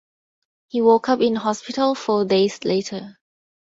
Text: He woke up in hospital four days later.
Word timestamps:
He 0.69 0.81
woke 0.81 1.09
up 1.09 1.21
in 1.21 1.35
hospital 1.35 1.93
four 1.93 2.25
days 2.25 2.63
later. 2.63 3.19